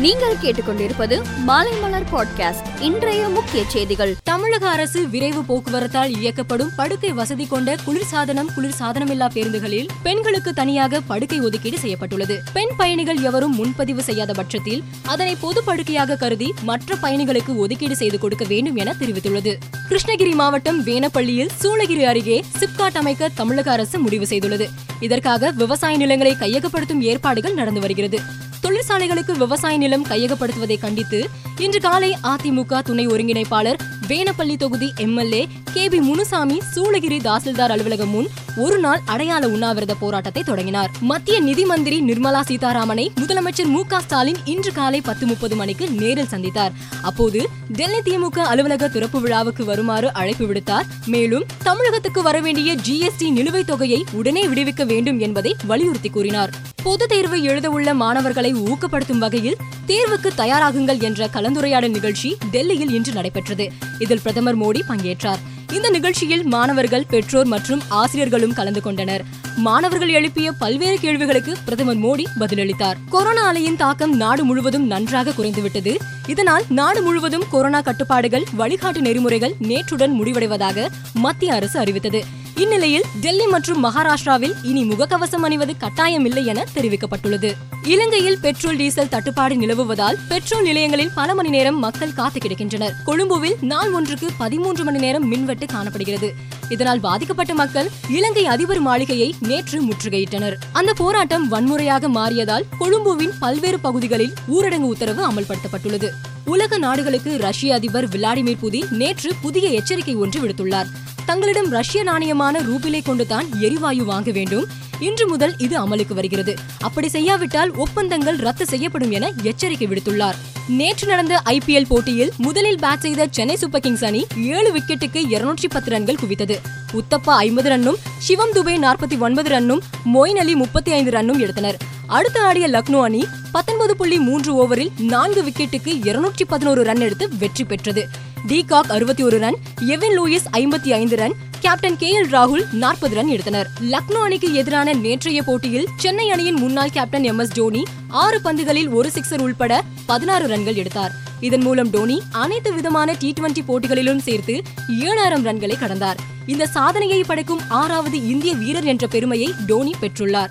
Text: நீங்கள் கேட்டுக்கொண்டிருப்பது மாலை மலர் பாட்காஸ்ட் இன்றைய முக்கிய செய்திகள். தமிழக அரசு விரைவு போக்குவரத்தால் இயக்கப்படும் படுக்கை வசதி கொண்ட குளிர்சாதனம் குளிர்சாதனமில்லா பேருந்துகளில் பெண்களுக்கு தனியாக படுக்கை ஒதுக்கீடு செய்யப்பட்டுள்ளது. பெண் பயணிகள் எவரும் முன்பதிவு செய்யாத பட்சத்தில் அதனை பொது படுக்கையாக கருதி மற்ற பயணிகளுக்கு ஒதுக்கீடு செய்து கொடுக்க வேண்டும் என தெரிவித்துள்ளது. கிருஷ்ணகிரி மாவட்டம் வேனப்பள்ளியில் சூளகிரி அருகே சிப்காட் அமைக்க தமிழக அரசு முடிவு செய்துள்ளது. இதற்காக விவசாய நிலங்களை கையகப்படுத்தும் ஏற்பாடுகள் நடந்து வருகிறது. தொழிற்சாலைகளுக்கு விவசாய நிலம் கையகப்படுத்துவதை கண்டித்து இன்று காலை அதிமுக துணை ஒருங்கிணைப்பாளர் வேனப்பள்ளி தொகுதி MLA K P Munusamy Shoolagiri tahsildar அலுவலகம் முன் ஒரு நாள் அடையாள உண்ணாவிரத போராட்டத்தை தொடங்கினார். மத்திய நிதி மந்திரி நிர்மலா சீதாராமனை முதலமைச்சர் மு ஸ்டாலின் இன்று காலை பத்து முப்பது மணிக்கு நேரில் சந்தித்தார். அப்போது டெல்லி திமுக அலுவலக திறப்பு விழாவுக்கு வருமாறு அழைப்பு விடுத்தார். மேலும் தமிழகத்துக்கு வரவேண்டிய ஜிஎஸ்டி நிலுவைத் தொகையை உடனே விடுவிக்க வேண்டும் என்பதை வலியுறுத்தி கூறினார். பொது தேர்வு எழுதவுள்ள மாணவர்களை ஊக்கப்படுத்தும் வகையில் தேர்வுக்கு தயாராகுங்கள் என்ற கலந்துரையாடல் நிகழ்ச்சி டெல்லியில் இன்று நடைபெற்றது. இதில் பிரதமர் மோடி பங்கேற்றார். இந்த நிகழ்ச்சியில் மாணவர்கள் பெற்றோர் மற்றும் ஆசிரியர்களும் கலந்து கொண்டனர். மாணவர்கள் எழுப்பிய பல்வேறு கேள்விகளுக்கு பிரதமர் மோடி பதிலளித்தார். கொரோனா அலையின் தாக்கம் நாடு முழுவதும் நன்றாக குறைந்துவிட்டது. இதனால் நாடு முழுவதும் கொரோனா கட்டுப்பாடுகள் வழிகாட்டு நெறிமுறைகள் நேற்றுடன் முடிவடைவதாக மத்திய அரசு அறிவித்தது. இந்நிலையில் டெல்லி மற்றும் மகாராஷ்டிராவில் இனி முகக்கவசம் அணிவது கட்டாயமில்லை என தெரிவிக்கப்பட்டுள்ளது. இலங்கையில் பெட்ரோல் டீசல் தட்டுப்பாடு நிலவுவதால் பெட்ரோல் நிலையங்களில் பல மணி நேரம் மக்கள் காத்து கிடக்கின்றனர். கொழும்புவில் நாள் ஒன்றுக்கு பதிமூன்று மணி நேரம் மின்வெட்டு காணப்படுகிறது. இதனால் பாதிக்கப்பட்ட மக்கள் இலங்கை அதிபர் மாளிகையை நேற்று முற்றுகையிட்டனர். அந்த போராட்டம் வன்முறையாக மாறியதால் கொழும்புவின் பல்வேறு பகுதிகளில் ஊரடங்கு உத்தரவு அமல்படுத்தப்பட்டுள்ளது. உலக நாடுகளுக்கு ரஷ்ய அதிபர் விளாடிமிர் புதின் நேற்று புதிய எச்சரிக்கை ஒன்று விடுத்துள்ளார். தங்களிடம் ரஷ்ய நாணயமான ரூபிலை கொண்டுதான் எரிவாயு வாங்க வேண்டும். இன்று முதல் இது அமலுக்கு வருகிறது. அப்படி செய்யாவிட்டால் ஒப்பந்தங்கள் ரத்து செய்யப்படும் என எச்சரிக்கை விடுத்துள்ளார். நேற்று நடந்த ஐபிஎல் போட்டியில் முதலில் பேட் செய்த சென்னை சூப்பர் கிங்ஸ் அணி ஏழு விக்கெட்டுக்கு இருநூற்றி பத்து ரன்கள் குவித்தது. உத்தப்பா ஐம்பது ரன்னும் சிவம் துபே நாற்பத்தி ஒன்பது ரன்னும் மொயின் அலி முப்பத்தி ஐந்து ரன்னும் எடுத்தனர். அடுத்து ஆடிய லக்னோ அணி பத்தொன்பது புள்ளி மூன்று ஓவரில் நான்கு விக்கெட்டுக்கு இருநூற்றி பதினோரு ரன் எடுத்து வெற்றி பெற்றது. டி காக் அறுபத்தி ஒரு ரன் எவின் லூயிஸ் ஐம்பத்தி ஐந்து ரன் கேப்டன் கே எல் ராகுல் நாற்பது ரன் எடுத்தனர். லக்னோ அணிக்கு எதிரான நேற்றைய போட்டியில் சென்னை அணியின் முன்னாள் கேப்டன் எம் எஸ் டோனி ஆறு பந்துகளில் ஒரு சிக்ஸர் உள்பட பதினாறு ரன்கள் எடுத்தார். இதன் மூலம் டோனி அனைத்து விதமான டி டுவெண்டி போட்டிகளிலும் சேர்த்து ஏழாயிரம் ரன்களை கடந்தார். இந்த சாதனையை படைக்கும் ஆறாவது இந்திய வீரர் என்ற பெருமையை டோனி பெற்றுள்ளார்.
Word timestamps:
நீங்கள் 0.00 0.36
கேட்டுக்கொண்டிருப்பது 0.42 1.22
மாலை 1.36 1.72
மலர் 1.72 2.04
பாட்காஸ்ட் 2.12 2.66
இன்றைய 2.80 3.28
முக்கிய 3.28 3.64
செய்திகள். 3.68 4.16
தமிழக 4.24 4.68
அரசு 4.68 5.08
விரைவு 5.08 5.42
போக்குவரத்தால் 5.42 6.10
இயக்கப்படும் 6.10 6.70
படுக்கை 6.76 7.12
வசதி 7.12 7.46
கொண்ட 7.46 7.76
குளிர்சாதனம் 7.86 8.46
குளிர்சாதனமில்லா 8.56 9.28
பேருந்துகளில் 9.34 9.88
பெண்களுக்கு 10.02 10.54
தனியாக 10.54 11.00
படுக்கை 11.00 11.40
ஒதுக்கீடு 11.40 11.78
செய்யப்பட்டுள்ளது. 11.78 12.42
பெண் 12.52 12.68
பயணிகள் 12.76 13.20
எவரும் 13.20 13.54
முன்பதிவு 13.54 14.02
செய்யாத 14.02 14.32
பட்சத்தில் 14.32 14.84
அதனை 15.06 15.36
பொது 15.40 15.64
படுக்கையாக 15.64 16.16
கருதி 16.16 16.54
மற்ற 16.62 16.96
பயணிகளுக்கு 17.02 17.56
ஒதுக்கீடு 17.56 17.96
செய்து 17.96 18.18
கொடுக்க 18.18 18.44
வேண்டும் 18.48 18.76
என 18.76 18.94
தெரிவித்துள்ளது. 18.98 19.56
கிருஷ்ணகிரி 19.88 20.34
மாவட்டம் 20.34 20.84
வேனப்பள்ளியில் 20.84 21.48
சூளகிரி 21.62 22.02
அருகே 22.02 22.44
சிப்காட் 22.58 22.96
அமைக்க 22.96 23.30
தமிழக 23.34 23.72
அரசு 23.72 23.98
முடிவு 23.98 24.24
செய்துள்ளது. 24.24 24.68
இதற்காக 25.00 25.50
விவசாய 25.50 25.96
நிலங்களை 25.96 26.34
கையகப்படுத்தும் 26.34 27.00
ஏற்பாடுகள் 27.00 27.54
நடந்து 27.54 27.80
வருகிறது. 27.80 28.20
தொழிற்சாலைகளுக்கு 28.62 29.32
விவசாய 29.36 29.76
நிலம் 29.76 30.06
கையகப்படுத்துவதை 30.08 30.78
கண்டித்து 30.78 31.20
இன்று 31.58 31.80
காலை 31.80 32.10
அதிமுக 32.24 32.82
துணை 32.82 33.06
ஒருங்கிணைப்பாளர் 33.06 33.80
வேனப்பள்ளி 34.08 34.56
தொகுதி 34.56 34.88
MLA 34.98 35.42
K 35.72 35.84
P 35.88 36.00
Munusamy 36.00 36.58
Shoolagiri 36.74 37.18
tahsildar 37.20 37.70
அலுவலகம் 37.70 38.08
முன் 38.08 38.28
ஒரு 38.58 38.78
நாள் 38.78 39.00
அடையாள 39.06 39.48
உண்ணாவிரத 39.48 39.94
போராட்டத்தை 39.94 40.42
தொடங்கினார். 40.42 40.90
மத்திய 41.00 41.40
நிதி 41.40 41.64
மந்திரி 41.64 42.00
நிர்மலா 42.00 42.40
சீதாராமனை 42.40 43.10
முதலமைச்சர் 43.20 43.64
மு 43.64 43.84
ஸ்டாலின் 43.98 44.36
இன்று 44.44 44.72
காலை 44.72 45.00
பத்து 45.00 45.26
முப்பது 45.26 45.56
மணிக்கு 45.56 45.90
நேரில் 45.90 46.26
சந்தித்தார். 46.30 46.70
அப்போது 47.02 47.48
டெல்லி 47.68 47.98
திமுக 47.98 48.38
அலுவலக 48.38 48.88
திறப்பு 48.88 49.20
விழாவுக்கு 49.20 49.64
வருமாறு 49.64 50.12
அழைப்பு 50.12 50.46
விடுத்தார். 50.46 50.86
மேலும் 51.06 51.44
தமிழகத்துக்கு 51.62 52.22
வரவேண்டிய 52.22 52.74
ஜிஎஸ்டி 52.74 53.30
நிலுவைத் 53.30 53.66
தொகையை 53.66 54.04
உடனே 54.12 54.46
விடுவிக்க 54.46 54.86
வேண்டும் 54.86 55.18
என்பதை 55.18 55.56
வலியுறுத்தி 55.66 56.08
கூறினார். 56.08 56.50
பொது 56.82 57.06
தேர்வு 57.06 57.42
எழுதவுள்ள 57.42 57.94
மாணவர்களை 57.94 58.54
ஊக்கப்படுத்தும் 58.54 59.18
வகையில் 59.18 59.56
தேர்வுக்கு 59.86 60.30
தயாராகுங்கள் 60.36 61.00
என்ற 61.00 61.26
கலந்துரையாடல் 61.26 61.90
நிகழ்ச்சி 61.90 62.36
டெல்லியில் 62.50 62.92
இன்று 62.92 63.12
நடைபெற்றது. 63.12 63.72
இதில் 63.98 64.20
பிரதமர் 64.20 64.58
மோடி 64.58 64.80
பங்கேற்றார். 64.88 65.38
இந்த 65.72 65.90
நிகழ்ச்சியில் 65.90 66.44
மாணவர்கள் 66.44 67.06
பெற்றோர் 67.08 67.46
மற்றும் 67.46 67.80
ஆசிரியர்களும் 67.88 68.52
கலந்து 68.52 68.82
கொண்டனர். 68.82 69.22
மாணவர்கள் 69.56 70.08
எழுப்பிய 70.08 70.52
பல்வேறு 70.52 70.98
கேள்விகளுக்கு 70.98 71.54
பிரதமர் 71.64 71.96
மோடி 71.96 72.24
பதிலளித்தார். 72.38 72.94
கொரோனா 73.10 73.52
அலையின் 73.52 73.76
தாக்கம் 73.76 74.16
நாடு 74.16 74.44
முழுவதும் 74.44 74.86
நன்றாக 74.86 75.30
குறைந்துவிட்டது. 75.30 75.96
இதனால் 76.26 76.64
நாடு 76.68 77.02
முழுவதும் 77.02 77.44
கொரோனா 77.50 77.80
கட்டுப்பாடுகள் 77.80 78.46
வழிகாட்டு 78.58 78.98
நெறிமுறைகள் 78.98 79.54
நேற்றுடன் 79.60 80.12
முடிவடைவதாக 80.12 80.88
மத்திய 81.14 81.52
அரசு 81.52 81.78
அறிவித்தது. 81.78 82.24
இந்நிலையில் 82.62 83.04
டெல்லி 83.20 83.46
மற்றும் 83.46 83.84
மகாராஷ்டிராவில் 83.84 84.54
இனி 84.62 84.82
முகக்கவசம் 84.82 85.42
அணிவது 85.42 85.74
கட்டாயமில்லை 85.80 86.44
என 86.44 86.64
தெரிவிக்கப்பட்டுள்ளது. 86.74 87.50
இலங்கையில் 87.84 88.38
பெட்ரோல் 88.40 88.76
டீசல் 88.76 89.08
தட்டுப்பாடு 89.08 89.54
நிலவுவதால் 89.54 90.18
பெட்ரோல் 90.28 90.62
நிலையங்களில் 90.62 91.10
பல 91.14 91.34
மணி 91.34 91.48
நேரம் 91.48 91.78
மக்கள் 91.78 92.12
காத்து 92.12 92.38
கிடக்கின்றனர். 92.38 92.94
கொழும்புவில் 93.04 93.56
நாள் 93.60 93.92
ஒன்றுக்கு 93.92 94.28
பதிமூன்று 94.38 94.84
மணி 94.84 94.98
நேரம் 94.98 95.28
மின்வெட்டு 95.28 95.66
காணப்படுகிறது. 95.66 96.30
இதனால் 96.68 97.00
பாதிக்கப்பட்ட 97.00 97.54
மக்கள் 97.54 97.90
இலங்கை 98.08 98.46
அதிபர் 98.46 98.80
மாளிகையை 98.80 99.34
நேற்று 99.40 99.82
முற்றுகையிட்டனர். 99.82 100.54
அந்த 100.72 100.92
போராட்டம் 100.92 101.48
வன்முறையாக 101.48 102.08
மாறியதால் 102.08 102.64
கொழும்புவின் 102.78 103.32
பல்வேறு 103.40 103.80
பகுதிகளில் 103.80 104.34
ஊரடங்கு 104.48 104.90
உத்தரவு 104.94 105.30
அமல்படுத்தப்பட்டுள்ளது. 105.30 106.10
உலக 106.48 106.78
நாடுகளுக்கு 106.78 107.38
ரஷ்ய 107.38 107.74
அதிபர் 107.74 108.08
விளாடிமிர் 108.08 108.58
புதின் 108.62 108.90
நேற்று 108.90 109.30
புதிய 109.42 109.68
எச்சரிக்கை 109.68 110.14
ஒன்று 110.14 110.38
விடுத்துள்ளார். 110.40 110.86
தங்களிடம் 111.26 111.70
ரஷ்ய 111.70 112.04
நாணயமான 112.04 112.60
ரூபிலை 112.68 113.00
கொண்டுதான் 113.04 113.46
எரிவாயு 113.60 114.04
வாங்க 114.04 114.30
வேண்டும். 114.30 114.66
இன்று 115.00 115.28
முதல் 115.28 115.54
இது 115.58 115.74
அமலுக்கு 115.80 116.14
வருகிறது. 116.14 116.54
அப்படி 116.78 117.08
செய்யாவிட்டால் 117.08 117.74
ஒப்பந்தங்கள் 117.74 118.36
ரத்து 118.36 118.66
செய்யப்படும் 118.66 119.10
என 119.10 119.32
எச்சரிக்கை 119.42 119.88
விடுத்துள்ளார். 119.88 120.34
நேற்று 120.68 121.06
நடந்த 121.06 121.42
ஐபிஎல் 121.44 121.88
போட்டியில் 121.88 122.32
முதலில் 122.36 122.78
பேட் 122.78 122.98
செய்த 122.98 123.28
சென்னை 123.30 123.56
சூப்பர் 123.56 123.80
கிங்ஸ் 123.80 124.04
அணி 124.04 124.26
ஏழு 124.36 124.72
விக்கெட்டுக்கு 124.72 125.30
இருநூற்றி 125.30 125.68
பத்து 125.68 125.90
ரன்கள் 125.90 126.18
குவித்தது. 126.26 126.58
உத்தப்பா 126.92 127.36
ஐம்பது 127.36 127.70
ரன்னும் 127.70 128.00
சிவம் 128.18 128.52
துபே 128.52 128.76
நாற்பத்தி 128.86 129.18
ஒன்பது 129.18 129.50
ரன்னும் 129.50 129.80
மொயின் 130.14 130.38
அலி 130.38 130.54
முப்பத்தி 130.54 130.92
ஐந்து 130.92 131.10
ரன்னும் 131.10 131.38
எடுத்தனர். 131.38 131.96
அடுத்து 132.16 132.40
ஆடிய 132.40 132.68
லக்னோ 132.68 133.00
அணி 133.02 133.26
பத்தொன்பது 133.52 133.96
புள்ளி 133.96 134.18
மூன்று 134.18 134.50
ஓவரில் 134.54 134.90
நான்கு 134.98 135.42
விக்கெட்டுக்கு 135.42 136.06
இருநூற்றி 136.06 136.44
பதினோரு 136.44 136.82
ரன் 136.82 137.00
எடுத்து 137.00 137.36
வெற்றி 137.38 137.64
பெற்றது. 137.64 138.08
டி 138.46 138.64
காக் 138.64 138.90
அறுபத்தி 138.90 139.22
ஒரு 139.22 139.38
ரன் 139.38 139.56
எவின் 139.86 140.16
லூயிஸ் 140.18 140.46
ஐம்பத்தி 140.52 140.90
ஐந்து 140.90 141.16
ரன் 141.16 141.34
கேப்டன் 141.60 141.96
கே 141.96 142.20
எல் 142.20 142.30
ராகுல் 142.30 142.72
நாற்பது 142.72 143.14
ரன் 143.14 143.28
எடுத்தனர். 143.28 143.68
லக்னோ 143.80 144.20
அணிக்கு 144.20 144.54
எதிரான 144.54 144.92
நேற்றைய 144.92 145.42
போட்டியில் 145.42 145.88
சென்னை 145.96 146.30
அணியின் 146.30 146.54
முன்னாள் 146.54 146.90
கேப்டன் 146.90 147.22
எம் 147.22 147.38
எஸ் 147.38 147.52
டோனி 147.52 147.82
ஆறு 148.08 148.40
பந்துகளில் 148.44 148.90
ஒரு 148.90 149.10
சிக்ஸர் 149.14 149.40
உள்பட 149.40 149.82
பதினாறு 150.06 150.46
ரன்கள் 150.46 150.74
எடுத்தார். 150.74 151.12
இதன் 151.40 151.60
மூலம் 151.60 151.90
டோனி 151.90 152.22
அனைத்து 152.30 152.72
விதமான 152.72 153.12
டி 153.12 153.34
டுவெண்டி 153.40 153.64
போட்டிகளிலும் 153.68 154.18
சேர்த்து 154.18 154.62
ஏழாயிரம் 154.88 155.46
ரன்களை 155.48 155.78
கடந்தார். 155.78 156.16
இந்த 156.46 156.66
சாதனையை 156.66 157.24
படைக்கும் 157.26 157.60
ஆறாவது 157.68 158.28
இந்திய 158.28 158.54
வீரர் 158.54 158.84
என்ற 158.84 159.06
பெருமையை 159.06 159.52
டோனி 159.66 159.94
பெற்றுள்ளார். 160.00 160.50